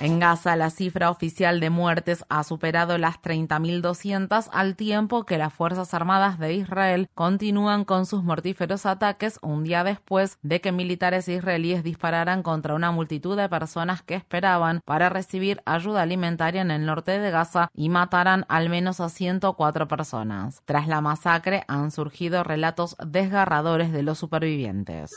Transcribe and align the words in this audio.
En 0.00 0.18
Gaza, 0.18 0.56
la 0.56 0.70
cifra 0.70 1.10
oficial 1.10 1.60
de 1.60 1.68
muertes 1.68 2.24
ha 2.30 2.42
superado 2.42 2.96
las 2.96 3.20
30.200 3.20 4.48
al 4.50 4.74
tiempo 4.74 5.24
que 5.24 5.36
las 5.36 5.52
Fuerzas 5.52 5.92
Armadas 5.92 6.38
de 6.38 6.54
Israel 6.54 7.10
continúan 7.14 7.84
con 7.84 8.06
sus 8.06 8.24
mortíferos 8.24 8.86
ataques 8.86 9.38
un 9.42 9.62
día 9.62 9.84
después 9.84 10.38
de 10.40 10.62
que 10.62 10.72
militares 10.72 11.28
israelíes 11.28 11.84
dispararan 11.84 12.42
contra 12.42 12.74
una 12.74 12.92
multitud 12.92 13.36
de 13.36 13.50
personas 13.50 14.02
que 14.02 14.14
esperaban 14.14 14.80
para 14.86 15.10
recibir 15.10 15.60
ayuda 15.66 16.00
alimentaria 16.00 16.62
en 16.62 16.70
el 16.70 16.86
norte 16.86 17.18
de 17.18 17.30
Gaza 17.30 17.70
y 17.74 17.90
mataran 17.90 18.46
al 18.48 18.70
menos 18.70 19.00
a 19.00 19.10
104 19.10 19.86
personas. 19.86 20.62
Tras 20.64 20.88
la 20.88 21.02
masacre 21.02 21.64
han 21.68 21.90
surgido 21.90 22.42
relatos 22.42 22.96
desgarradores 23.06 23.92
de 23.92 24.02
los 24.02 24.16
supervivientes. 24.16 25.10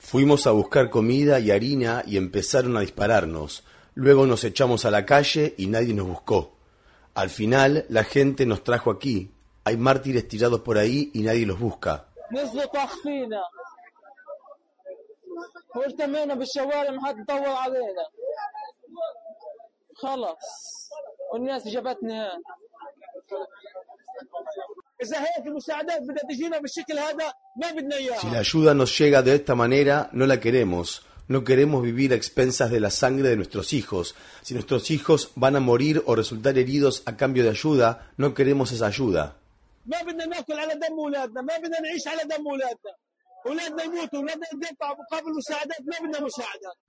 Fuimos 0.00 0.46
a 0.46 0.50
buscar 0.50 0.90
comida 0.90 1.40
y 1.40 1.50
harina 1.50 2.02
y 2.06 2.18
empezaron 2.42 2.76
a 2.76 2.80
dispararnos. 2.80 3.62
Luego 3.94 4.26
nos 4.26 4.42
echamos 4.42 4.84
a 4.84 4.90
la 4.90 5.06
calle 5.06 5.54
y 5.58 5.68
nadie 5.68 5.94
nos 5.94 6.08
buscó. 6.08 6.56
Al 7.14 7.30
final 7.30 7.86
la 7.88 8.02
gente 8.02 8.46
nos 8.46 8.64
trajo 8.64 8.90
aquí. 8.90 9.32
Hay 9.62 9.76
mártires 9.76 10.26
tirados 10.26 10.60
por 10.62 10.76
ahí 10.76 11.12
y 11.14 11.22
nadie 11.22 11.46
los 11.46 11.60
busca. 11.60 12.08
Si 28.20 28.30
la 28.30 28.40
ayuda 28.40 28.74
nos 28.74 28.98
llega 28.98 29.22
de 29.22 29.36
esta 29.36 29.54
manera, 29.54 30.10
no 30.12 30.26
la 30.26 30.40
queremos. 30.40 31.06
No 31.28 31.44
queremos 31.44 31.82
vivir 31.82 32.12
a 32.12 32.16
expensas 32.16 32.70
de 32.70 32.80
la 32.80 32.90
sangre 32.90 33.28
de 33.28 33.36
nuestros 33.36 33.72
hijos. 33.72 34.14
Si 34.42 34.54
nuestros 34.54 34.90
hijos 34.90 35.32
van 35.34 35.56
a 35.56 35.60
morir 35.60 36.02
o 36.06 36.14
resultar 36.14 36.58
heridos 36.58 37.02
a 37.06 37.16
cambio 37.16 37.42
de 37.42 37.50
ayuda, 37.50 38.10
no 38.16 38.34
queremos 38.34 38.72
esa 38.72 38.86
ayuda. 38.86 39.36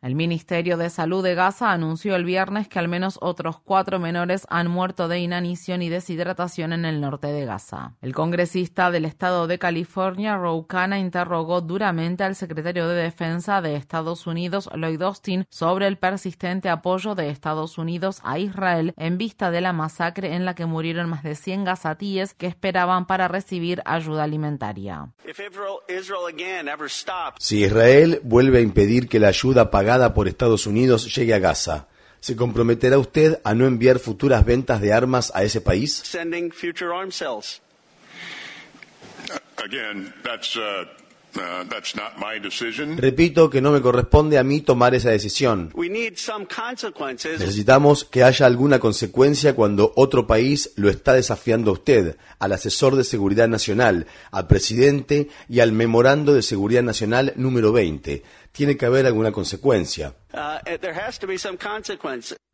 El 0.01 0.15
Ministerio 0.15 0.77
de 0.77 0.89
Salud 0.89 1.23
de 1.23 1.35
Gaza 1.35 1.71
anunció 1.71 2.15
el 2.15 2.25
viernes 2.25 2.67
que 2.67 2.79
al 2.79 2.87
menos 2.87 3.17
otros 3.21 3.59
cuatro 3.59 3.99
menores 3.99 4.45
han 4.49 4.69
muerto 4.69 5.07
de 5.07 5.19
inanición 5.19 5.81
y 5.81 5.89
deshidratación 5.89 6.73
en 6.73 6.85
el 6.85 7.01
norte 7.01 7.27
de 7.27 7.45
Gaza. 7.45 7.95
El 8.01 8.13
congresista 8.13 8.91
del 8.91 9.05
estado 9.05 9.47
de 9.47 9.59
California, 9.59 10.37
Ro 10.37 10.65
Khanna, 10.67 10.99
interrogó 10.99 11.61
duramente 11.61 12.23
al 12.23 12.35
secretario 12.35 12.87
de 12.87 13.01
Defensa 13.01 13.61
de 13.61 13.75
Estados 13.75 14.27
Unidos, 14.27 14.69
Lloyd 14.75 15.01
Austin, 15.01 15.45
sobre 15.49 15.87
el 15.87 15.97
persistente 15.97 16.69
apoyo 16.69 17.15
de 17.15 17.29
Estados 17.29 17.77
Unidos 17.77 18.19
a 18.23 18.39
Israel 18.39 18.93
en 18.97 19.17
vista 19.17 19.51
de 19.51 19.61
la 19.61 19.73
masacre 19.73 20.35
en 20.35 20.45
la 20.45 20.55
que 20.55 20.65
murieron 20.65 21.09
más 21.09 21.23
de 21.23 21.35
100 21.35 21.63
gazatíes 21.63 22.33
que 22.33 22.47
esperaban 22.47 23.05
para 23.05 23.27
recibir 23.27 23.81
ayuda 23.85 24.23
alimentaria. 24.23 25.09
Si 27.39 27.63
Israel 27.63 28.19
vuelve 28.23 28.59
a 28.59 28.61
impedir 28.61 29.07
que 29.07 29.19
la 29.19 29.29
ayuda 29.29 29.71
pagada 29.71 30.13
por 30.13 30.27
Estados 30.27 30.67
Unidos 30.67 31.13
llegue 31.15 31.33
a 31.33 31.39
Gaza, 31.39 31.87
¿se 32.19 32.35
comprometerá 32.35 32.97
usted 32.97 33.39
a 33.43 33.53
no 33.53 33.65
enviar 33.65 33.99
futuras 33.99 34.45
ventas 34.45 34.81
de 34.81 34.93
armas 34.93 35.31
a 35.35 35.43
ese 35.43 35.61
país? 35.61 36.03
Repito 42.97 43.49
que 43.49 43.61
no 43.61 43.71
me 43.71 43.81
corresponde 43.81 44.37
a 44.37 44.43
mí 44.43 44.61
tomar 44.61 44.95
esa 44.95 45.09
decisión. 45.09 45.71
Necesitamos 47.39 48.05
que 48.05 48.23
haya 48.23 48.45
alguna 48.45 48.79
consecuencia 48.79 49.55
cuando 49.55 49.93
otro 49.95 50.27
país 50.27 50.71
lo 50.75 50.89
está 50.89 51.13
desafiando 51.13 51.71
a 51.71 51.73
usted, 51.73 52.17
al 52.39 52.51
asesor 52.51 52.95
de 52.95 53.03
seguridad 53.03 53.47
nacional, 53.47 54.07
al 54.31 54.47
presidente 54.47 55.29
y 55.49 55.59
al 55.59 55.71
memorando 55.71 56.33
de 56.33 56.41
seguridad 56.41 56.83
nacional 56.83 57.33
número 57.35 57.71
20. 57.71 58.23
Tiene 58.51 58.77
que 58.77 58.85
haber 58.85 59.05
alguna 59.05 59.31
consecuencia. 59.31 60.13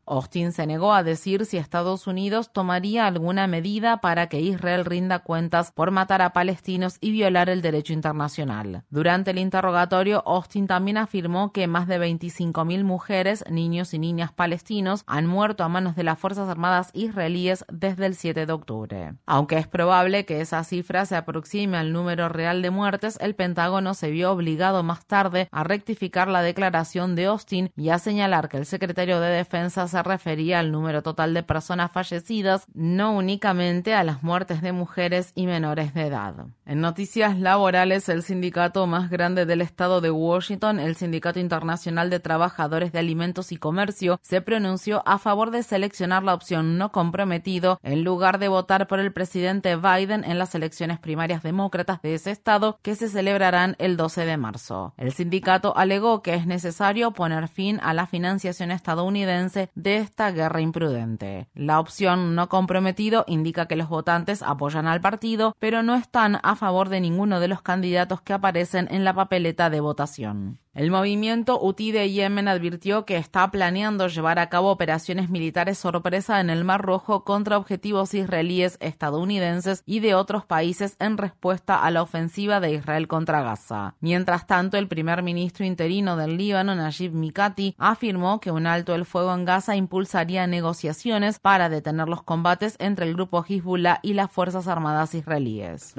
Austin 0.06 0.52
se 0.52 0.66
negó 0.66 0.92
a 0.92 1.02
decir 1.02 1.46
si 1.46 1.56
Estados 1.56 2.06
Unidos 2.06 2.52
tomaría 2.52 3.06
alguna 3.06 3.46
medida 3.46 4.00
para 4.00 4.28
que 4.28 4.40
Israel 4.40 4.84
rinda 4.84 5.20
cuentas 5.20 5.70
por 5.72 5.90
matar 5.90 6.20
a 6.22 6.32
palestinos 6.32 6.98
y 7.00 7.12
violar 7.12 7.48
el 7.48 7.62
derecho 7.62 7.92
internacional. 7.92 8.82
Durante 8.90 9.30
el 9.30 9.38
interrogatorio, 9.38 10.22
Austin 10.26 10.66
también 10.66 10.98
afirmó 10.98 11.52
que 11.52 11.66
más 11.66 11.86
de 11.86 12.00
25.000 12.00 12.82
mujeres, 12.82 13.44
niños 13.48 13.94
y 13.94 13.98
niñas 13.98 14.32
palestinos 14.32 15.04
han 15.06 15.26
muerto 15.26 15.62
a 15.62 15.68
manos 15.68 15.94
de 15.96 16.02
las 16.02 16.18
Fuerzas 16.18 16.48
Armadas 16.48 16.90
israelíes 16.92 17.64
desde 17.72 18.06
el 18.06 18.16
7 18.16 18.46
de 18.46 18.52
octubre. 18.52 19.14
Aunque 19.26 19.58
es 19.58 19.68
probable 19.68 20.24
que 20.24 20.40
esa 20.40 20.64
cifra 20.64 21.06
se 21.06 21.16
aproxime 21.16 21.76
al 21.76 21.92
número 21.92 22.28
real 22.28 22.62
de 22.62 22.70
muertes, 22.70 23.16
el 23.20 23.34
Pentágono 23.34 23.94
se 23.94 24.10
vio 24.10 24.32
obligado 24.32 24.82
más 24.82 25.06
tarde 25.06 25.48
a 25.52 25.64
rectificar 25.64 26.28
la 26.28 26.42
declaración 26.42 27.14
de 27.14 27.26
Austin 27.26 27.70
y 27.76 27.90
a 27.90 27.98
señalar 27.98 28.48
que 28.48 28.56
el 28.56 28.66
secretario 28.66 29.20
de 29.20 29.30
Defensa 29.30 29.86
se 29.86 29.99
refería 30.02 30.58
al 30.58 30.72
número 30.72 31.02
total 31.02 31.34
de 31.34 31.42
personas 31.42 31.92
fallecidas, 31.92 32.66
no 32.74 33.12
únicamente 33.12 33.94
a 33.94 34.04
las 34.04 34.22
muertes 34.22 34.62
de 34.62 34.72
mujeres 34.72 35.32
y 35.34 35.46
menores 35.46 35.94
de 35.94 36.06
edad. 36.06 36.34
En 36.66 36.80
noticias 36.80 37.38
laborales, 37.38 38.08
el 38.08 38.22
sindicato 38.22 38.86
más 38.86 39.10
grande 39.10 39.46
del 39.46 39.60
estado 39.60 40.00
de 40.00 40.10
Washington, 40.10 40.78
el 40.80 40.96
Sindicato 40.96 41.40
Internacional 41.40 42.10
de 42.10 42.20
Trabajadores 42.20 42.92
de 42.92 42.98
Alimentos 42.98 43.52
y 43.52 43.56
Comercio, 43.56 44.20
se 44.22 44.40
pronunció 44.40 45.02
a 45.06 45.18
favor 45.18 45.50
de 45.50 45.62
seleccionar 45.62 46.22
la 46.22 46.34
opción 46.34 46.78
no 46.78 46.92
comprometido 46.92 47.78
en 47.82 48.04
lugar 48.04 48.38
de 48.38 48.48
votar 48.48 48.86
por 48.86 49.00
el 49.00 49.12
presidente 49.12 49.76
Biden 49.76 50.24
en 50.24 50.38
las 50.38 50.54
elecciones 50.54 50.98
primarias 50.98 51.42
demócratas 51.42 52.00
de 52.02 52.14
ese 52.14 52.30
estado 52.30 52.78
que 52.82 52.94
se 52.94 53.08
celebrarán 53.08 53.76
el 53.78 53.96
12 53.96 54.24
de 54.24 54.36
marzo. 54.36 54.94
El 54.96 55.12
sindicato 55.12 55.76
alegó 55.76 56.22
que 56.22 56.34
es 56.34 56.46
necesario 56.46 57.10
poner 57.12 57.48
fin 57.48 57.80
a 57.82 57.94
la 57.94 58.06
financiación 58.06 58.70
estadounidense 58.70 59.70
de 59.82 59.98
esta 59.98 60.30
guerra 60.30 60.60
imprudente. 60.60 61.48
La 61.54 61.80
opción 61.80 62.34
no 62.34 62.48
comprometido 62.48 63.24
indica 63.26 63.66
que 63.66 63.76
los 63.76 63.88
votantes 63.88 64.42
apoyan 64.42 64.86
al 64.86 65.00
partido, 65.00 65.54
pero 65.58 65.82
no 65.82 65.94
están 65.94 66.38
a 66.42 66.56
favor 66.56 66.88
de 66.88 67.00
ninguno 67.00 67.40
de 67.40 67.48
los 67.48 67.62
candidatos 67.62 68.20
que 68.20 68.32
aparecen 68.32 68.88
en 68.90 69.04
la 69.04 69.14
papeleta 69.14 69.70
de 69.70 69.80
votación. 69.80 70.58
El 70.72 70.92
movimiento 70.92 71.58
Houthi 71.58 71.90
de 71.90 72.12
Yemen 72.12 72.46
advirtió 72.46 73.04
que 73.04 73.16
está 73.16 73.50
planeando 73.50 74.06
llevar 74.06 74.38
a 74.38 74.48
cabo 74.48 74.70
operaciones 74.70 75.28
militares 75.28 75.78
sorpresa 75.78 76.38
en 76.38 76.48
el 76.48 76.62
Mar 76.62 76.80
Rojo 76.80 77.24
contra 77.24 77.58
objetivos 77.58 78.14
israelíes, 78.14 78.76
estadounidenses 78.80 79.82
y 79.84 79.98
de 79.98 80.14
otros 80.14 80.46
países 80.46 80.94
en 81.00 81.18
respuesta 81.18 81.82
a 81.82 81.90
la 81.90 82.02
ofensiva 82.02 82.60
de 82.60 82.72
Israel 82.72 83.08
contra 83.08 83.42
Gaza. 83.42 83.96
Mientras 83.98 84.46
tanto, 84.46 84.76
el 84.76 84.86
primer 84.86 85.24
ministro 85.24 85.66
interino 85.66 86.16
del 86.16 86.36
Líbano, 86.36 86.76
Najib 86.76 87.14
Mikati, 87.14 87.74
afirmó 87.76 88.38
que 88.38 88.52
un 88.52 88.68
alto 88.68 88.94
el 88.94 89.06
fuego 89.06 89.34
en 89.34 89.44
Gaza 89.44 89.74
impulsaría 89.74 90.46
negociaciones 90.46 91.40
para 91.40 91.68
detener 91.68 92.08
los 92.08 92.22
combates 92.22 92.76
entre 92.78 93.06
el 93.06 93.14
grupo 93.14 93.44
Hezbollah 93.44 93.98
y 94.04 94.12
las 94.12 94.30
Fuerzas 94.30 94.68
Armadas 94.68 95.16
israelíes. 95.16 95.96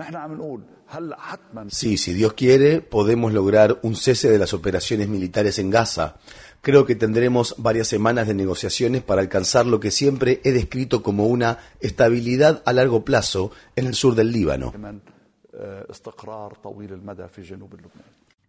Sí, 1.69 1.97
si 1.97 2.13
Dios 2.13 2.33
quiere, 2.33 2.81
podemos 2.81 3.33
lograr 3.33 3.79
un 3.81 3.95
cese 3.95 4.29
de 4.29 4.37
las 4.37 4.53
operaciones 4.53 5.07
militares 5.07 5.57
en 5.59 5.69
Gaza. 5.69 6.17
Creo 6.61 6.85
que 6.85 6.95
tendremos 6.95 7.55
varias 7.57 7.87
semanas 7.87 8.27
de 8.27 8.33
negociaciones 8.33 9.01
para 9.01 9.21
alcanzar 9.21 9.65
lo 9.65 9.79
que 9.79 9.89
siempre 9.89 10.41
he 10.43 10.51
descrito 10.51 11.01
como 11.01 11.27
una 11.27 11.59
estabilidad 11.79 12.61
a 12.65 12.73
largo 12.73 13.03
plazo 13.03 13.51
en 13.75 13.87
el 13.87 13.95
sur 13.95 14.15
del 14.15 14.31
Líbano. 14.31 14.71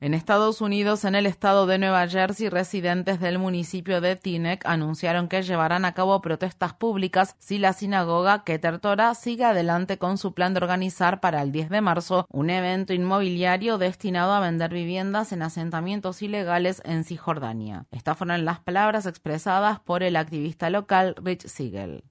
En 0.03 0.15
Estados 0.15 0.61
Unidos, 0.61 1.05
en 1.05 1.15
el 1.15 1.27
estado 1.27 1.65
de 1.69 1.79
Nueva 1.79 2.09
Jersey, 2.09 2.49
residentes 2.49 3.21
del 3.21 3.39
municipio 3.39 4.01
de 4.01 4.17
Teaneck 4.17 4.67
anunciaron 4.67 5.29
que 5.29 5.45
llevarán 5.45 5.85
a 5.85 5.95
cabo 5.95 6.21
protestas 6.21 6.73
públicas 6.73 7.37
si 7.39 7.59
la 7.59 7.73
sinagoga 7.73 8.43
Keter 8.43 8.81
Torah 8.81 9.15
sigue 9.15 9.45
adelante 9.45 9.99
con 9.99 10.19
su 10.19 10.35
plan 10.35 10.55
de 10.55 10.59
organizar 10.59 11.21
para 11.21 11.41
el 11.41 11.53
10 11.53 11.71
de 11.71 11.81
marzo 11.83 12.27
un 12.31 12.51
evento 12.51 12.93
inmobiliario 12.93 13.79
destinado 13.79 14.33
a 14.33 14.41
vender 14.41 14.73
viviendas 14.75 15.31
en 15.31 15.43
asentamientos 15.43 16.21
ilegales 16.21 16.83
en 16.85 17.05
Cisjordania. 17.05 17.87
Estas 17.93 18.19
fueron 18.19 18.45
las 18.45 18.59
palabras 18.59 19.07
expresadas 19.07 19.79
por 19.79 20.03
el 20.03 20.17
activista 20.17 20.69
local 20.69 21.15
Rich 21.23 21.47
Siegel. 21.47 22.03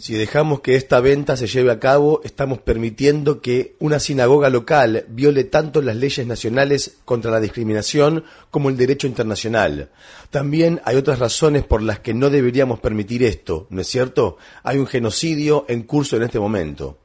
Si 0.00 0.14
dejamos 0.14 0.60
que 0.60 0.76
esta 0.76 1.00
venta 1.00 1.36
se 1.36 1.46
lleve 1.46 1.72
a 1.72 1.80
cabo, 1.80 2.20
estamos 2.24 2.58
permitiendo 2.58 3.40
que 3.40 3.74
una 3.80 3.98
sinagoga 3.98 4.48
local 4.48 5.06
viole 5.08 5.44
tanto 5.44 5.82
las 5.82 5.96
leyes 5.96 6.26
nacionales 6.26 6.98
contra 7.04 7.30
la 7.30 7.40
discriminación 7.40 8.24
como 8.50 8.68
el 8.68 8.76
derecho 8.76 9.06
internacional. 9.06 9.90
También 10.30 10.80
hay 10.84 10.96
otras 10.96 11.18
razones 11.18 11.64
por 11.64 11.82
las 11.82 12.00
que 12.00 12.14
no 12.14 12.30
deberíamos 12.30 12.80
permitir 12.80 13.22
esto, 13.22 13.66
¿no 13.70 13.80
es 13.80 13.88
cierto? 13.88 14.36
Hay 14.62 14.78
un 14.78 14.86
genocidio 14.86 15.64
en 15.68 15.82
curso 15.82 16.16
en 16.16 16.22
este 16.22 16.38
momento. 16.38 16.98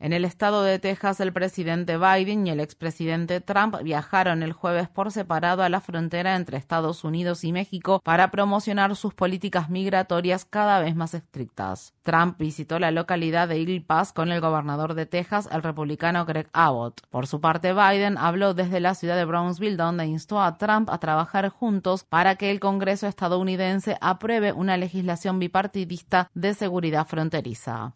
En 0.00 0.12
el 0.12 0.24
estado 0.24 0.64
de 0.64 0.80
Texas, 0.80 1.20
el 1.20 1.32
presidente 1.32 1.96
Biden 1.96 2.46
y 2.46 2.50
el 2.50 2.58
expresidente 2.58 3.40
Trump 3.40 3.76
viajaron 3.82 4.42
el 4.42 4.52
jueves 4.52 4.88
por 4.88 5.12
separado 5.12 5.62
a 5.62 5.68
la 5.68 5.80
frontera 5.80 6.34
entre 6.34 6.58
Estados 6.58 7.04
Unidos 7.04 7.44
y 7.44 7.52
México 7.52 8.00
para 8.04 8.30
promocionar 8.32 8.96
sus 8.96 9.14
políticas 9.14 9.70
migratorias 9.70 10.44
cada 10.44 10.80
vez 10.80 10.96
más 10.96 11.14
estrictas. 11.14 11.94
Trump 12.02 12.36
visitó 12.38 12.78
la 12.80 12.90
localidad 12.90 13.48
de 13.48 13.56
Eagle 13.56 13.82
Pass 13.82 14.12
con 14.12 14.32
el 14.32 14.40
gobernador 14.40 14.94
de 14.94 15.06
Texas, 15.06 15.48
el 15.50 15.62
republicano 15.62 16.26
Greg 16.26 16.50
Abbott. 16.52 17.00
Por 17.08 17.28
su 17.28 17.40
parte, 17.40 17.72
Biden 17.72 18.18
habló 18.18 18.52
desde 18.52 18.80
la 18.80 18.94
ciudad 18.94 19.16
de 19.16 19.24
Brownsville, 19.24 19.76
donde 19.76 20.06
instó 20.06 20.42
a 20.42 20.58
Trump 20.58 20.90
a 20.90 20.98
trabajar 20.98 21.48
juntos 21.48 22.04
para 22.04 22.34
que 22.34 22.50
el 22.50 22.58
Congreso 22.58 23.06
estadounidense 23.06 23.96
apruebe 24.00 24.52
una 24.52 24.76
legislación 24.76 25.38
bipartidista 25.38 26.28
de 26.34 26.52
seguridad 26.52 27.06
fronteriza. 27.06 27.94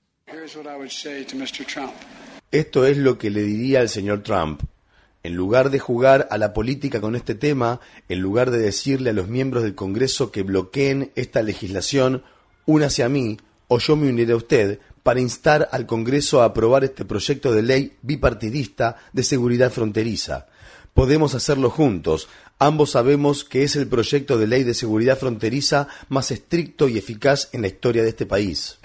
Esto 2.50 2.84
es 2.84 2.98
lo 2.98 3.16
que 3.16 3.30
le 3.30 3.42
diría 3.42 3.80
al 3.80 3.88
señor 3.88 4.22
Trump. 4.22 4.62
En 5.22 5.34
lugar 5.34 5.70
de 5.70 5.78
jugar 5.78 6.28
a 6.30 6.36
la 6.36 6.52
política 6.52 7.00
con 7.00 7.16
este 7.16 7.34
tema, 7.34 7.80
en 8.10 8.20
lugar 8.20 8.50
de 8.50 8.58
decirle 8.58 9.10
a 9.10 9.14
los 9.14 9.28
miembros 9.28 9.62
del 9.62 9.74
Congreso 9.74 10.30
que 10.30 10.42
bloqueen 10.42 11.12
esta 11.14 11.42
legislación, 11.42 12.24
únase 12.66 13.02
a 13.02 13.08
mí 13.08 13.38
o 13.68 13.78
yo 13.78 13.96
me 13.96 14.08
uniré 14.08 14.32
a 14.34 14.36
usted 14.36 14.80
para 15.02 15.20
instar 15.20 15.68
al 15.72 15.86
Congreso 15.86 16.42
a 16.42 16.46
aprobar 16.46 16.84
este 16.84 17.06
proyecto 17.06 17.52
de 17.52 17.62
ley 17.62 17.96
bipartidista 18.02 18.96
de 19.14 19.22
seguridad 19.22 19.72
fronteriza. 19.72 20.46
Podemos 20.98 21.36
hacerlo 21.36 21.70
juntos. 21.70 22.28
Ambos 22.58 22.90
sabemos 22.90 23.44
que 23.44 23.62
es 23.62 23.76
el 23.76 23.86
proyecto 23.86 24.36
de 24.36 24.48
ley 24.48 24.64
de 24.64 24.74
seguridad 24.74 25.16
fronteriza 25.16 25.86
más 26.08 26.32
estricto 26.32 26.88
y 26.88 26.98
eficaz 26.98 27.50
en 27.52 27.62
la 27.62 27.68
historia 27.68 28.02
de 28.02 28.08
este 28.08 28.26
país. 28.26 28.80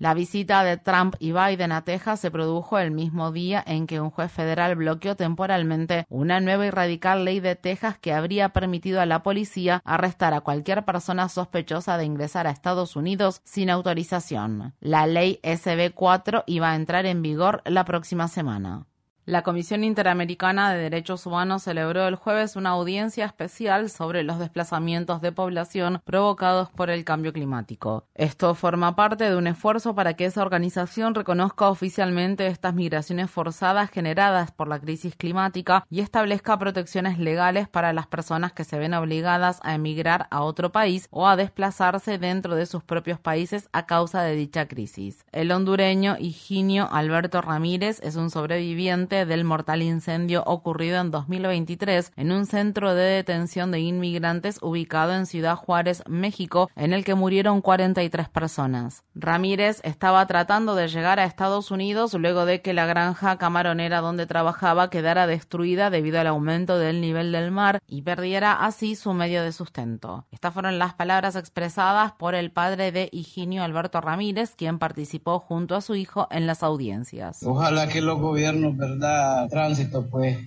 La 0.00 0.12
visita 0.12 0.64
de 0.64 0.76
Trump 0.76 1.14
y 1.18 1.32
Biden 1.32 1.72
a 1.72 1.82
Texas 1.82 2.20
se 2.20 2.30
produjo 2.30 2.78
el 2.78 2.90
mismo 2.90 3.32
día 3.32 3.64
en 3.66 3.86
que 3.86 4.02
un 4.02 4.10
juez 4.10 4.30
federal 4.30 4.76
bloqueó 4.76 5.16
temporalmente 5.16 6.04
una 6.10 6.40
nueva 6.40 6.66
y 6.66 6.70
radical 6.70 7.24
ley 7.24 7.40
de 7.40 7.56
Texas 7.56 7.96
que 7.98 8.12
habría 8.12 8.50
permitido 8.50 9.00
a 9.00 9.06
la 9.06 9.22
policía 9.22 9.80
arrestar 9.86 10.34
a 10.34 10.42
cualquier 10.42 10.84
persona 10.84 11.30
sospechosa 11.30 11.96
de 11.96 12.04
ingresar 12.04 12.46
a 12.46 12.50
Estados 12.50 12.96
Unidos 12.96 13.40
sin 13.44 13.70
autorización. 13.70 14.74
La 14.80 15.06
ley 15.06 15.40
SB4 15.42 16.44
iba 16.48 16.70
a 16.70 16.76
entrar 16.76 17.06
en 17.06 17.22
vigor 17.22 17.62
la 17.64 17.86
próxima 17.86 18.28
semana. 18.28 18.88
La 19.26 19.40
Comisión 19.40 19.84
Interamericana 19.84 20.70
de 20.70 20.82
Derechos 20.82 21.24
Humanos 21.24 21.62
celebró 21.62 22.06
el 22.06 22.14
jueves 22.14 22.56
una 22.56 22.70
audiencia 22.70 23.24
especial 23.24 23.88
sobre 23.88 24.22
los 24.22 24.38
desplazamientos 24.38 25.22
de 25.22 25.32
población 25.32 26.02
provocados 26.04 26.68
por 26.68 26.90
el 26.90 27.04
cambio 27.04 27.32
climático. 27.32 28.04
Esto 28.14 28.54
forma 28.54 28.94
parte 28.96 29.24
de 29.24 29.34
un 29.34 29.46
esfuerzo 29.46 29.94
para 29.94 30.12
que 30.12 30.26
esa 30.26 30.42
organización 30.42 31.14
reconozca 31.14 31.70
oficialmente 31.70 32.48
estas 32.48 32.74
migraciones 32.74 33.30
forzadas 33.30 33.88
generadas 33.90 34.50
por 34.50 34.68
la 34.68 34.78
crisis 34.78 35.16
climática 35.16 35.86
y 35.88 36.00
establezca 36.00 36.58
protecciones 36.58 37.18
legales 37.18 37.66
para 37.66 37.94
las 37.94 38.06
personas 38.06 38.52
que 38.52 38.64
se 38.64 38.78
ven 38.78 38.92
obligadas 38.92 39.58
a 39.62 39.74
emigrar 39.74 40.26
a 40.30 40.42
otro 40.42 40.70
país 40.70 41.08
o 41.10 41.26
a 41.26 41.36
desplazarse 41.36 42.18
dentro 42.18 42.56
de 42.56 42.66
sus 42.66 42.84
propios 42.84 43.18
países 43.18 43.70
a 43.72 43.86
causa 43.86 44.20
de 44.20 44.34
dicha 44.34 44.68
crisis. 44.68 45.24
El 45.32 45.50
hondureño 45.50 46.16
Higinio 46.18 46.92
Alberto 46.92 47.40
Ramírez 47.40 48.00
es 48.02 48.16
un 48.16 48.28
sobreviviente 48.28 49.13
del 49.14 49.44
mortal 49.44 49.82
incendio 49.82 50.42
ocurrido 50.44 51.00
en 51.00 51.10
2023 51.10 52.12
en 52.16 52.32
un 52.32 52.46
centro 52.46 52.94
de 52.94 53.04
detención 53.04 53.70
de 53.70 53.80
inmigrantes 53.80 54.58
ubicado 54.60 55.14
en 55.14 55.26
Ciudad 55.26 55.56
Juárez, 55.56 56.02
México, 56.08 56.68
en 56.74 56.92
el 56.92 57.04
que 57.04 57.14
murieron 57.14 57.60
43 57.60 58.28
personas. 58.28 59.04
Ramírez 59.14 59.80
estaba 59.84 60.26
tratando 60.26 60.74
de 60.74 60.88
llegar 60.88 61.20
a 61.20 61.24
Estados 61.24 61.70
Unidos 61.70 62.14
luego 62.14 62.44
de 62.44 62.60
que 62.60 62.74
la 62.74 62.86
granja 62.86 63.38
camaronera 63.38 64.00
donde 64.00 64.26
trabajaba 64.26 64.90
quedara 64.90 65.28
destruida 65.28 65.90
debido 65.90 66.18
al 66.18 66.26
aumento 66.26 66.78
del 66.78 67.00
nivel 67.00 67.30
del 67.30 67.52
mar 67.52 67.78
y 67.86 68.02
perdiera 68.02 68.64
así 68.64 68.96
su 68.96 69.12
medio 69.12 69.42
de 69.42 69.52
sustento. 69.52 70.26
Estas 70.32 70.52
fueron 70.52 70.78
las 70.78 70.94
palabras 70.94 71.36
expresadas 71.36 72.12
por 72.12 72.34
el 72.34 72.50
padre 72.50 72.90
de 72.90 73.08
Higinio 73.12 73.62
Alberto 73.62 74.00
Ramírez, 74.00 74.54
quien 74.56 74.78
participó 74.78 75.38
junto 75.38 75.76
a 75.76 75.80
su 75.80 75.94
hijo 75.94 76.26
en 76.30 76.46
las 76.46 76.62
audiencias. 76.62 77.42
Ojalá 77.44 77.88
que 77.88 78.00
los 78.00 78.18
gobiernos, 78.18 78.76
¿verdad? 78.76 79.03
Tránsito, 79.50 80.06
pues 80.08 80.38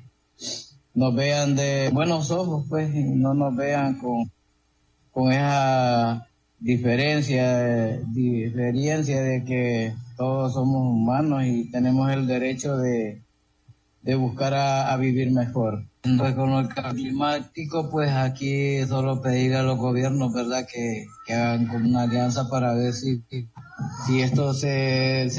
nos 0.93 1.13
vean 1.13 1.55
de 1.55 1.89
buenos 1.93 2.31
ojos, 2.31 2.65
pues, 2.67 2.93
y 2.93 3.03
no 3.03 3.33
nos 3.33 3.55
vean 3.55 3.99
con, 3.99 4.31
con 5.11 5.31
esa 5.31 6.27
diferencia, 6.59 7.99
diferencia 8.07 9.21
de 9.21 9.43
que 9.43 9.93
todos 10.17 10.53
somos 10.53 10.95
humanos 10.95 11.43
y 11.45 11.69
tenemos 11.69 12.11
el 12.11 12.25
derecho 12.25 12.77
de, 12.77 13.21
de 14.01 14.15
buscar 14.15 14.55
a, 14.55 14.97
vivir 14.97 15.29
mejor. 15.31 15.85
Pues 16.01 16.33
con 16.33 16.53
el 16.53 16.69
climático, 16.69 17.89
pues 17.91 18.11
aquí 18.11 18.83
solo 18.85 19.21
pedir 19.21 19.55
a 19.55 19.63
los 19.63 19.77
gobiernos, 19.77 20.33
¿verdad?, 20.33 20.65
que, 20.65 21.05
que 21.25 21.33
hagan 21.33 21.69
una 21.69 22.03
alianza 22.03 22.49
para 22.49 22.73
ver 22.73 22.93
si, 22.93 23.21
si 24.05 24.21
esto 24.21 24.53
se 24.53 25.29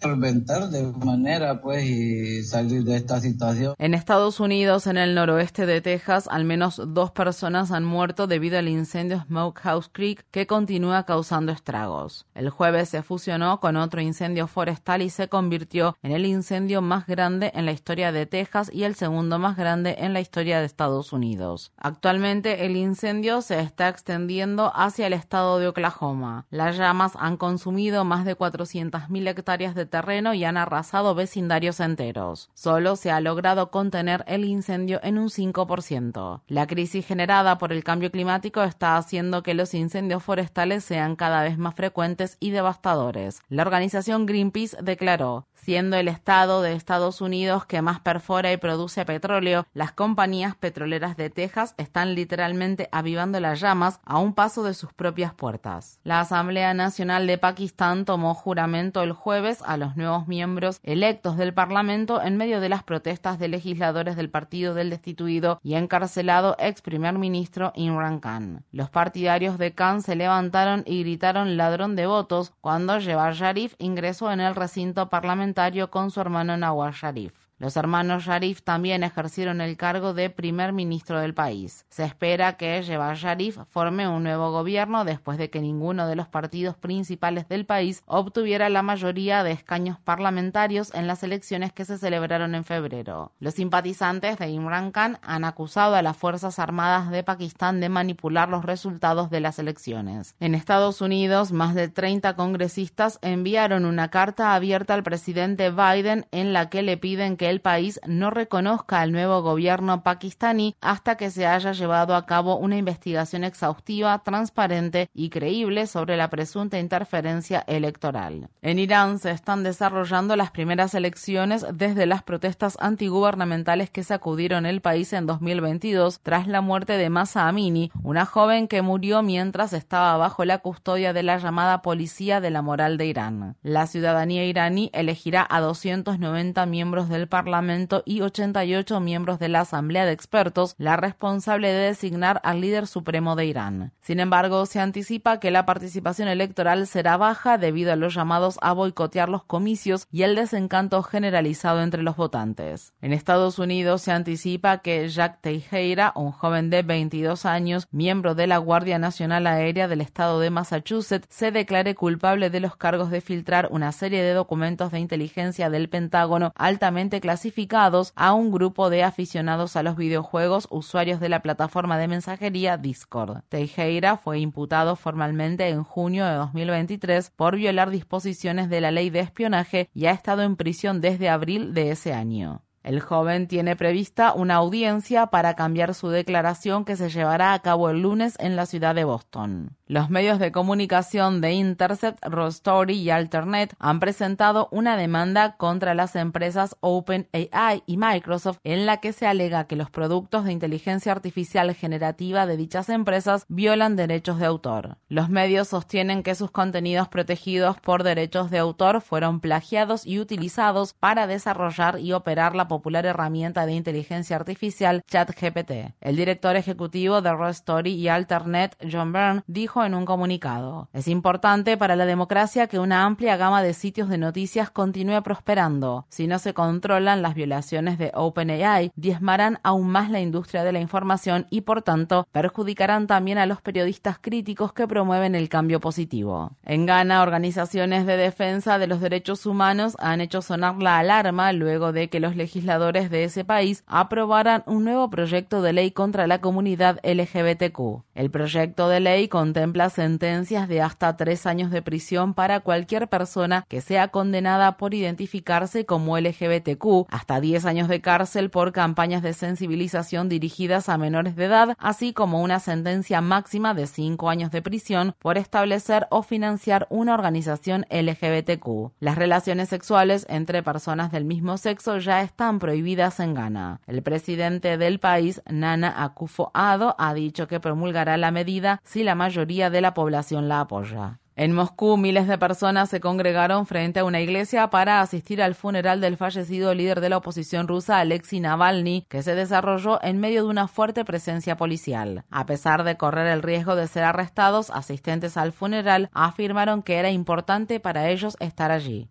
solventar 0.00 0.70
de 0.70 0.92
manera 1.04 1.60
pues 1.60 1.84
y 1.84 2.42
salir 2.44 2.84
de 2.84 2.96
esta 2.96 3.20
situación. 3.20 3.74
En 3.78 3.94
Estados 3.94 4.38
Unidos, 4.40 4.86
en 4.86 4.96
el 4.96 5.14
noroeste 5.14 5.66
de 5.66 5.80
Texas, 5.80 6.28
al 6.30 6.44
menos 6.44 6.80
dos 6.86 7.10
personas 7.10 7.72
han 7.72 7.84
muerto 7.84 8.26
debido 8.26 8.58
al 8.58 8.68
incendio 8.68 9.24
Smokehouse 9.26 9.88
Creek 9.92 10.24
que 10.30 10.46
continúa 10.46 11.04
causando 11.04 11.52
estragos. 11.52 12.26
El 12.34 12.50
jueves 12.50 12.88
se 12.88 13.02
fusionó 13.02 13.60
con 13.60 13.76
otro 13.76 14.00
incendio 14.00 14.46
forestal 14.46 15.02
y 15.02 15.10
se 15.10 15.28
convirtió 15.28 15.96
en 16.02 16.12
el 16.12 16.26
incendio 16.26 16.80
más 16.80 17.06
grande 17.06 17.50
en 17.54 17.66
la 17.66 17.72
historia 17.72 18.12
de 18.12 18.26
Texas 18.26 18.70
y 18.72 18.84
el 18.84 18.94
segundo 18.94 19.38
más 19.38 19.56
grande 19.56 19.96
en 19.98 20.12
la 20.12 20.20
historia 20.20 20.60
de 20.60 20.66
Estados 20.66 21.12
Unidos. 21.12 21.72
Actualmente 21.76 22.66
el 22.66 22.76
incendio 22.76 23.42
se 23.42 23.60
está 23.60 23.88
extendiendo 23.88 24.72
hacia 24.74 25.06
el 25.06 25.12
estado 25.12 25.58
de 25.58 25.68
Oklahoma. 25.68 26.46
Las 26.50 26.76
llamas 26.76 27.12
han 27.18 27.36
consumido 27.36 28.04
más 28.04 28.24
de 28.24 28.36
400.000 28.36 29.28
hectáreas 29.28 29.63
de 29.72 29.86
terreno 29.86 30.34
y 30.34 30.44
han 30.44 30.58
arrasado 30.58 31.14
vecindarios 31.14 31.80
enteros. 31.80 32.50
Solo 32.52 32.96
se 32.96 33.10
ha 33.10 33.20
logrado 33.20 33.70
contener 33.70 34.24
el 34.26 34.44
incendio 34.44 35.00
en 35.02 35.16
un 35.16 35.30
5%. 35.30 36.42
La 36.48 36.66
crisis 36.66 37.06
generada 37.06 37.56
por 37.56 37.72
el 37.72 37.82
cambio 37.84 38.10
climático 38.10 38.62
está 38.62 38.98
haciendo 38.98 39.42
que 39.42 39.54
los 39.54 39.72
incendios 39.72 40.22
forestales 40.22 40.84
sean 40.84 41.16
cada 41.16 41.42
vez 41.42 41.56
más 41.56 41.74
frecuentes 41.74 42.36
y 42.40 42.50
devastadores. 42.50 43.40
La 43.48 43.62
organización 43.62 44.26
Greenpeace 44.26 44.76
declaró, 44.82 45.46
siendo 45.54 45.96
el 45.96 46.08
estado 46.08 46.60
de 46.60 46.74
Estados 46.74 47.20
Unidos 47.20 47.64
que 47.64 47.80
más 47.80 48.00
perfora 48.00 48.52
y 48.52 48.58
produce 48.58 49.04
petróleo, 49.06 49.66
las 49.72 49.92
compañías 49.92 50.56
petroleras 50.56 51.16
de 51.16 51.30
Texas 51.30 51.74
están 51.78 52.14
literalmente 52.14 52.88
avivando 52.92 53.40
las 53.40 53.60
llamas 53.60 54.00
a 54.04 54.18
un 54.18 54.34
paso 54.34 54.62
de 54.62 54.74
sus 54.74 54.92
propias 54.92 55.32
puertas. 55.32 56.00
La 56.04 56.20
Asamblea 56.20 56.74
Nacional 56.74 57.26
de 57.26 57.38
Pakistán 57.38 58.04
tomó 58.04 58.34
juramento 58.34 59.02
el 59.02 59.12
jueves 59.12 59.53
a 59.62 59.76
los 59.76 59.96
nuevos 59.96 60.26
miembros 60.28 60.80
electos 60.82 61.36
del 61.36 61.54
Parlamento 61.54 62.22
en 62.22 62.36
medio 62.36 62.60
de 62.60 62.68
las 62.68 62.82
protestas 62.82 63.38
de 63.38 63.48
legisladores 63.48 64.16
del 64.16 64.30
partido 64.30 64.74
del 64.74 64.90
destituido 64.90 65.60
y 65.62 65.74
encarcelado 65.74 66.56
ex 66.58 66.82
primer 66.82 67.18
ministro 67.18 67.72
Imran 67.74 68.20
Khan. 68.20 68.64
Los 68.72 68.90
partidarios 68.90 69.58
de 69.58 69.72
Khan 69.72 70.02
se 70.02 70.16
levantaron 70.16 70.82
y 70.86 71.00
gritaron 71.00 71.56
ladrón 71.56 71.96
de 71.96 72.06
votos 72.06 72.52
cuando 72.60 73.00
Jawad 73.00 73.34
Sharif 73.34 73.74
ingresó 73.78 74.32
en 74.32 74.40
el 74.40 74.54
recinto 74.54 75.08
parlamentario 75.08 75.90
con 75.90 76.10
su 76.10 76.20
hermano 76.20 76.56
Nawaz 76.56 76.96
Sharif. 76.96 77.43
Los 77.58 77.76
hermanos 77.76 78.24
Sharif 78.24 78.62
también 78.62 79.04
ejercieron 79.04 79.60
el 79.60 79.76
cargo 79.76 80.12
de 80.12 80.28
primer 80.28 80.72
ministro 80.72 81.20
del 81.20 81.34
país. 81.34 81.86
Se 81.88 82.04
espera 82.04 82.56
que 82.56 82.82
Jebal 82.82 83.16
Sharif 83.16 83.58
forme 83.68 84.08
un 84.08 84.24
nuevo 84.24 84.50
gobierno 84.50 85.04
después 85.04 85.38
de 85.38 85.50
que 85.50 85.60
ninguno 85.60 86.08
de 86.08 86.16
los 86.16 86.26
partidos 86.26 86.76
principales 86.76 87.48
del 87.48 87.64
país 87.64 88.02
obtuviera 88.06 88.68
la 88.68 88.82
mayoría 88.82 89.44
de 89.44 89.52
escaños 89.52 89.98
parlamentarios 90.00 90.92
en 90.94 91.06
las 91.06 91.22
elecciones 91.22 91.72
que 91.72 91.84
se 91.84 91.96
celebraron 91.96 92.56
en 92.56 92.64
febrero. 92.64 93.32
Los 93.38 93.54
simpatizantes 93.54 94.38
de 94.38 94.50
Imran 94.50 94.90
Khan 94.90 95.18
han 95.22 95.44
acusado 95.44 95.94
a 95.94 96.02
las 96.02 96.16
Fuerzas 96.16 96.58
Armadas 96.58 97.10
de 97.10 97.22
Pakistán 97.22 97.80
de 97.80 97.88
manipular 97.88 98.48
los 98.48 98.64
resultados 98.64 99.30
de 99.30 99.40
las 99.40 99.60
elecciones. 99.60 100.34
En 100.40 100.56
Estados 100.56 101.00
Unidos, 101.00 101.52
más 101.52 101.74
de 101.74 101.88
30 101.88 102.34
congresistas 102.34 103.18
enviaron 103.22 103.84
una 103.84 104.08
carta 104.08 104.54
abierta 104.54 104.94
al 104.94 105.04
presidente 105.04 105.70
Biden 105.70 106.26
en 106.32 106.52
la 106.52 106.68
que 106.68 106.82
le 106.82 106.96
piden 106.96 107.36
que 107.36 107.43
el 107.44 107.60
país 107.60 108.00
no 108.06 108.30
reconozca 108.30 109.00
al 109.00 109.12
nuevo 109.12 109.42
gobierno 109.42 110.02
pakistaní 110.02 110.76
hasta 110.80 111.16
que 111.16 111.30
se 111.30 111.46
haya 111.46 111.72
llevado 111.72 112.14
a 112.14 112.26
cabo 112.26 112.56
una 112.56 112.76
investigación 112.76 113.44
exhaustiva, 113.44 114.18
transparente 114.22 115.08
y 115.14 115.30
creíble 115.30 115.86
sobre 115.86 116.16
la 116.16 116.30
presunta 116.30 116.78
interferencia 116.78 117.64
electoral. 117.66 118.48
En 118.62 118.78
Irán 118.78 119.18
se 119.18 119.30
están 119.30 119.62
desarrollando 119.62 120.36
las 120.36 120.50
primeras 120.50 120.94
elecciones 120.94 121.66
desde 121.72 122.06
las 122.06 122.22
protestas 122.22 122.76
antigubernamentales 122.80 123.90
que 123.90 124.04
sacudieron 124.04 124.66
el 124.66 124.80
país 124.80 125.12
en 125.12 125.26
2022 125.26 126.20
tras 126.22 126.46
la 126.46 126.60
muerte 126.60 126.96
de 126.96 127.10
Masa 127.10 127.48
Amini, 127.48 127.90
una 128.02 128.26
joven 128.26 128.68
que 128.68 128.82
murió 128.82 129.22
mientras 129.22 129.72
estaba 129.72 130.16
bajo 130.16 130.44
la 130.44 130.58
custodia 130.58 131.12
de 131.12 131.22
la 131.22 131.38
llamada 131.38 131.82
Policía 131.82 132.40
de 132.40 132.50
la 132.50 132.62
Moral 132.62 132.96
de 132.98 133.06
Irán. 133.06 133.56
La 133.62 133.86
ciudadanía 133.86 134.44
iraní 134.44 134.90
elegirá 134.92 135.46
a 135.48 135.60
290 135.60 136.66
miembros 136.66 137.08
del 137.08 137.28
Parlamento 137.34 138.04
y 138.06 138.20
88 138.20 139.00
miembros 139.00 139.40
de 139.40 139.48
la 139.48 139.62
Asamblea 139.62 140.06
de 140.06 140.12
Expertos, 140.12 140.76
la 140.78 140.94
responsable 140.96 141.72
de 141.72 141.86
designar 141.86 142.40
al 142.44 142.60
líder 142.60 142.86
supremo 142.86 143.34
de 143.34 143.46
Irán. 143.46 143.92
Sin 144.00 144.20
embargo, 144.20 144.66
se 144.66 144.78
anticipa 144.78 145.40
que 145.40 145.50
la 145.50 145.66
participación 145.66 146.28
electoral 146.28 146.86
será 146.86 147.16
baja 147.16 147.58
debido 147.58 147.92
a 147.92 147.96
los 147.96 148.14
llamados 148.14 148.56
a 148.62 148.72
boicotear 148.72 149.28
los 149.28 149.42
comicios 149.42 150.06
y 150.12 150.22
el 150.22 150.36
desencanto 150.36 151.02
generalizado 151.02 151.82
entre 151.82 152.04
los 152.04 152.14
votantes. 152.14 152.92
En 153.00 153.12
Estados 153.12 153.58
Unidos 153.58 154.02
se 154.02 154.12
anticipa 154.12 154.78
que 154.78 155.08
Jack 155.08 155.40
Teixeira, 155.40 156.12
un 156.14 156.30
joven 156.30 156.70
de 156.70 156.82
22 156.82 157.46
años, 157.46 157.88
miembro 157.90 158.36
de 158.36 158.46
la 158.46 158.58
Guardia 158.58 159.00
Nacional 159.00 159.48
Aérea 159.48 159.88
del 159.88 160.02
estado 160.02 160.38
de 160.38 160.50
Massachusetts, 160.50 161.26
se 161.30 161.50
declare 161.50 161.96
culpable 161.96 162.48
de 162.48 162.60
los 162.60 162.76
cargos 162.76 163.10
de 163.10 163.20
filtrar 163.20 163.70
una 163.72 163.90
serie 163.90 164.22
de 164.22 164.34
documentos 164.34 164.92
de 164.92 165.00
inteligencia 165.00 165.68
del 165.68 165.88
Pentágono 165.88 166.52
altamente 166.54 167.23
clasificados 167.24 168.12
a 168.16 168.34
un 168.34 168.50
grupo 168.50 168.90
de 168.90 169.02
aficionados 169.02 169.76
a 169.76 169.82
los 169.82 169.96
videojuegos 169.96 170.68
usuarios 170.70 171.20
de 171.20 171.30
la 171.30 171.40
plataforma 171.40 171.96
de 171.96 172.06
mensajería 172.06 172.76
Discord. 172.76 173.44
Teixeira 173.48 174.18
fue 174.18 174.40
imputado 174.40 174.94
formalmente 174.94 175.70
en 175.70 175.84
junio 175.84 176.26
de 176.26 176.34
2023 176.34 177.30
por 177.30 177.56
violar 177.56 177.88
disposiciones 177.88 178.68
de 178.68 178.82
la 178.82 178.90
ley 178.90 179.08
de 179.08 179.20
espionaje 179.20 179.88
y 179.94 180.04
ha 180.04 180.10
estado 180.10 180.42
en 180.42 180.56
prisión 180.56 181.00
desde 181.00 181.30
abril 181.30 181.72
de 181.72 181.92
ese 181.92 182.12
año. 182.12 182.60
El 182.84 183.00
joven 183.00 183.48
tiene 183.48 183.76
prevista 183.76 184.34
una 184.34 184.56
audiencia 184.56 185.28
para 185.28 185.54
cambiar 185.54 185.94
su 185.94 186.10
declaración 186.10 186.84
que 186.84 186.96
se 186.96 187.08
llevará 187.08 187.54
a 187.54 187.58
cabo 187.60 187.88
el 187.88 188.02
lunes 188.02 188.36
en 188.38 188.56
la 188.56 188.66
ciudad 188.66 188.94
de 188.94 189.04
Boston. 189.04 189.74
Los 189.86 190.10
medios 190.10 190.38
de 190.38 190.52
comunicación 190.52 191.40
de 191.40 191.52
Intercept, 191.52 192.18
Story 192.48 192.94
y 192.94 193.10
Alternet 193.10 193.74
han 193.78 194.00
presentado 194.00 194.68
una 194.70 194.96
demanda 194.98 195.56
contra 195.56 195.94
las 195.94 196.14
empresas 196.14 196.76
OpenAI 196.80 197.82
y 197.86 197.96
Microsoft 197.96 198.58
en 198.64 198.84
la 198.84 198.98
que 198.98 199.12
se 199.12 199.26
alega 199.26 199.66
que 199.66 199.76
los 199.76 199.90
productos 199.90 200.44
de 200.44 200.52
inteligencia 200.52 201.12
artificial 201.12 201.74
generativa 201.74 202.46
de 202.46 202.56
dichas 202.56 202.90
empresas 202.90 203.46
violan 203.48 203.96
derechos 203.96 204.38
de 204.38 204.46
autor. 204.46 204.98
Los 205.08 205.30
medios 205.30 205.68
sostienen 205.68 206.22
que 206.22 206.34
sus 206.34 206.50
contenidos 206.50 207.08
protegidos 207.08 207.78
por 207.80 208.02
derechos 208.02 208.50
de 208.50 208.58
autor 208.58 209.00
fueron 209.00 209.40
plagiados 209.40 210.06
y 210.06 210.18
utilizados 210.18 210.92
para 210.92 211.26
desarrollar 211.26 211.98
y 211.98 212.12
operar 212.12 212.54
la 212.54 212.68
popular 212.74 213.06
herramienta 213.06 213.66
de 213.66 213.74
inteligencia 213.74 214.34
artificial 214.34 215.04
ChatGPT. 215.06 215.94
El 216.00 216.16
director 216.16 216.56
ejecutivo 216.56 217.22
de 217.22 217.30
Story 217.50 217.92
y 217.92 218.08
Alternet, 218.08 218.76
John 218.90 219.12
Byrne, 219.12 219.42
dijo 219.46 219.84
en 219.84 219.94
un 219.94 220.04
comunicado. 220.04 220.88
Es 220.92 221.06
importante 221.06 221.76
para 221.76 221.94
la 221.94 222.04
democracia 222.04 222.66
que 222.66 222.80
una 222.80 223.04
amplia 223.04 223.36
gama 223.36 223.62
de 223.62 223.74
sitios 223.74 224.08
de 224.08 224.18
noticias 224.18 224.70
continúe 224.70 225.22
prosperando. 225.22 226.06
Si 226.08 226.26
no 226.26 226.40
se 226.40 226.52
controlan 226.52 227.22
las 227.22 227.34
violaciones 227.34 227.96
de 227.96 228.10
OpenAI, 228.12 228.90
diezmarán 228.96 229.60
aún 229.62 229.88
más 229.88 230.10
la 230.10 230.20
industria 230.20 230.64
de 230.64 230.72
la 230.72 230.80
información 230.80 231.46
y 231.50 231.60
por 231.60 231.82
tanto 231.82 232.26
perjudicarán 232.32 233.06
también 233.06 233.38
a 233.38 233.46
los 233.46 233.60
periodistas 233.60 234.18
críticos 234.20 234.72
que 234.72 234.88
promueven 234.88 235.36
el 235.36 235.48
cambio 235.48 235.78
positivo. 235.78 236.50
En 236.64 236.86
Ghana, 236.86 237.22
organizaciones 237.22 238.04
de 238.04 238.16
defensa 238.16 238.78
de 238.78 238.88
los 238.88 239.00
derechos 239.00 239.46
humanos 239.46 239.96
han 240.00 240.20
hecho 240.20 240.42
sonar 240.42 240.82
la 240.82 240.98
alarma 240.98 241.52
luego 241.52 241.92
de 241.92 242.08
que 242.08 242.18
los 242.20 242.34
legisladores 242.34 242.63
de 242.64 243.24
ese 243.24 243.44
país 243.44 243.82
aprobaran 243.86 244.62
un 244.66 244.84
nuevo 244.84 245.08
proyecto 245.10 245.62
de 245.62 245.72
ley 245.72 245.90
contra 245.90 246.26
la 246.26 246.40
comunidad 246.40 247.00
LGBTQ. 247.02 248.02
El 248.14 248.30
proyecto 248.30 248.88
de 248.88 249.00
ley 249.00 249.28
contempla 249.28 249.54
contempla 249.54 249.88
sentencias 249.88 250.68
de 250.68 250.82
hasta 250.82 251.16
tres 251.16 251.46
años 251.46 251.70
de 251.70 251.80
prisión 251.80 252.34
para 252.34 252.60
cualquier 252.60 253.08
persona 253.08 253.64
que 253.68 253.80
sea 253.80 254.08
condenada 254.08 254.76
por 254.76 254.94
identificarse 254.94 255.86
como 255.86 256.18
LGBTQ, 256.18 257.06
hasta 257.08 257.40
10 257.40 257.64
años 257.64 257.88
de 257.88 258.00
cárcel 258.00 258.50
por 258.50 258.72
campañas 258.72 259.22
de 259.22 259.32
sensibilización 259.32 260.28
dirigidas 260.28 260.88
a 260.88 260.98
menores 260.98 261.36
de 261.36 261.44
edad, 261.44 261.76
así 261.78 262.12
como 262.12 262.42
una 262.42 262.58
sentencia 262.58 263.20
máxima 263.20 263.74
de 263.74 263.86
cinco 263.86 264.28
años 264.28 264.50
de 264.50 264.60
prisión 264.60 265.14
por 265.18 265.38
establecer 265.38 266.08
o 266.10 266.22
financiar 266.22 266.86
una 266.90 267.14
organización 267.14 267.86
LGBTQ. 267.90 268.92
Las 268.98 269.16
relaciones 269.16 269.68
sexuales 269.68 270.26
entre 270.28 270.62
personas 270.62 271.12
del 271.12 271.24
mismo 271.24 271.58
sexo 271.58 271.98
ya 271.98 272.22
están 272.22 272.53
prohibidas 272.58 273.20
en 273.20 273.34
Ghana. 273.34 273.80
El 273.86 274.02
presidente 274.02 274.78
del 274.78 274.98
país, 275.00 275.42
Nana 275.50 275.94
Akufo-Addo, 276.04 276.94
ha 276.98 277.14
dicho 277.14 277.48
que 277.48 277.60
promulgará 277.60 278.16
la 278.16 278.30
medida 278.30 278.80
si 278.84 279.04
la 279.04 279.14
mayoría 279.14 279.70
de 279.70 279.80
la 279.80 279.94
población 279.94 280.48
la 280.48 280.60
apoya. 280.60 281.18
En 281.36 281.52
Moscú, 281.52 281.96
miles 281.96 282.28
de 282.28 282.38
personas 282.38 282.88
se 282.88 283.00
congregaron 283.00 283.66
frente 283.66 283.98
a 283.98 284.04
una 284.04 284.20
iglesia 284.20 284.70
para 284.70 285.00
asistir 285.00 285.42
al 285.42 285.56
funeral 285.56 286.00
del 286.00 286.16
fallecido 286.16 286.72
líder 286.74 287.00
de 287.00 287.08
la 287.08 287.16
oposición 287.16 287.66
rusa, 287.66 287.98
Alexei 287.98 288.38
Navalny, 288.38 289.04
que 289.08 289.24
se 289.24 289.34
desarrolló 289.34 289.98
en 290.04 290.20
medio 290.20 290.44
de 290.44 290.50
una 290.50 290.68
fuerte 290.68 291.04
presencia 291.04 291.56
policial. 291.56 292.24
A 292.30 292.46
pesar 292.46 292.84
de 292.84 292.96
correr 292.96 293.26
el 293.26 293.42
riesgo 293.42 293.74
de 293.74 293.88
ser 293.88 294.04
arrestados, 294.04 294.70
asistentes 294.70 295.36
al 295.36 295.52
funeral 295.52 296.08
afirmaron 296.12 296.84
que 296.84 296.98
era 296.98 297.10
importante 297.10 297.80
para 297.80 298.10
ellos 298.10 298.36
estar 298.38 298.70
allí. 298.70 299.08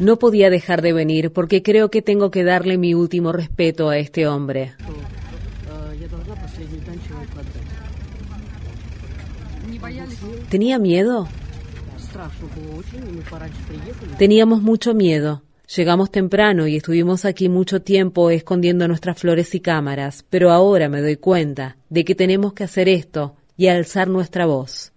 No 0.00 0.18
podía 0.18 0.50
dejar 0.50 0.82
de 0.82 0.92
venir 0.92 1.32
porque 1.32 1.62
creo 1.62 1.90
que 1.90 2.02
tengo 2.02 2.30
que 2.30 2.44
darle 2.44 2.78
mi 2.78 2.94
último 2.94 3.32
respeto 3.32 3.88
a 3.88 3.98
este 3.98 4.26
hombre. 4.26 4.74
¿Tenía 10.48 10.78
miedo? 10.78 11.28
Teníamos 14.18 14.62
mucho 14.62 14.94
miedo. 14.94 15.42
Llegamos 15.74 16.10
temprano 16.10 16.66
y 16.66 16.76
estuvimos 16.76 17.24
aquí 17.24 17.48
mucho 17.48 17.80
tiempo 17.82 18.30
escondiendo 18.30 18.86
nuestras 18.86 19.18
flores 19.18 19.54
y 19.54 19.60
cámaras, 19.60 20.24
pero 20.28 20.50
ahora 20.50 20.88
me 20.88 21.00
doy 21.00 21.16
cuenta 21.16 21.76
de 21.88 22.04
que 22.04 22.14
tenemos 22.14 22.52
que 22.52 22.64
hacer 22.64 22.88
esto 22.88 23.34
y 23.56 23.68
alzar 23.68 24.08
nuestra 24.08 24.46
voz. 24.46 24.92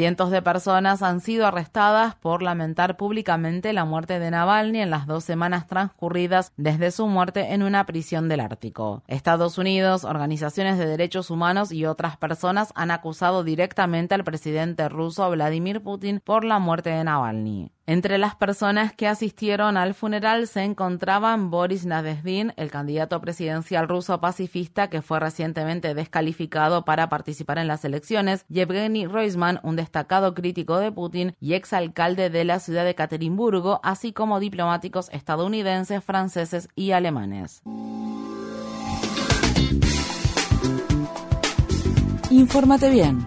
Cientos 0.00 0.30
de 0.30 0.40
personas 0.40 1.02
han 1.02 1.20
sido 1.20 1.46
arrestadas 1.46 2.14
por 2.14 2.42
lamentar 2.42 2.96
públicamente 2.96 3.74
la 3.74 3.84
muerte 3.84 4.18
de 4.18 4.30
Navalny 4.30 4.80
en 4.80 4.88
las 4.88 5.06
dos 5.06 5.24
semanas 5.24 5.66
transcurridas 5.66 6.54
desde 6.56 6.90
su 6.90 7.06
muerte 7.06 7.52
en 7.52 7.62
una 7.62 7.84
prisión 7.84 8.26
del 8.26 8.40
Ártico. 8.40 9.02
Estados 9.08 9.58
Unidos, 9.58 10.04
organizaciones 10.04 10.78
de 10.78 10.86
derechos 10.86 11.28
humanos 11.28 11.70
y 11.70 11.84
otras 11.84 12.16
personas 12.16 12.72
han 12.76 12.90
acusado 12.90 13.44
directamente 13.44 14.14
al 14.14 14.24
presidente 14.24 14.88
ruso 14.88 15.28
Vladimir 15.28 15.82
Putin 15.82 16.22
por 16.24 16.44
la 16.44 16.58
muerte 16.58 16.88
de 16.88 17.04
Navalny. 17.04 17.70
Entre 17.90 18.18
las 18.18 18.36
personas 18.36 18.92
que 18.92 19.08
asistieron 19.08 19.76
al 19.76 19.94
funeral 19.94 20.46
se 20.46 20.62
encontraban 20.62 21.50
Boris 21.50 21.86
Nadezhdin, 21.86 22.52
el 22.56 22.70
candidato 22.70 23.20
presidencial 23.20 23.88
ruso 23.88 24.20
pacifista 24.20 24.88
que 24.88 25.02
fue 25.02 25.18
recientemente 25.18 25.92
descalificado 25.92 26.84
para 26.84 27.08
participar 27.08 27.58
en 27.58 27.66
las 27.66 27.84
elecciones, 27.84 28.44
Yevgeny 28.48 29.08
Roisman, 29.08 29.58
un 29.64 29.74
destacado 29.74 30.34
crítico 30.34 30.78
de 30.78 30.92
Putin 30.92 31.34
y 31.40 31.54
exalcalde 31.54 32.30
de 32.30 32.44
la 32.44 32.60
ciudad 32.60 32.84
de 32.84 32.94
Caterimburgo, 32.94 33.80
así 33.82 34.12
como 34.12 34.38
diplomáticos 34.38 35.08
estadounidenses, 35.08 36.04
franceses 36.04 36.68
y 36.76 36.92
alemanes. 36.92 37.64
Infórmate 42.30 42.88
bien 42.88 43.26